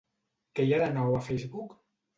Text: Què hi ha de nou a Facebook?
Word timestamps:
Què 0.59 0.65
hi 0.69 0.73
ha 0.73 0.81
de 0.85 0.89
nou 0.97 1.15
a 1.19 1.23
Facebook? 1.29 1.81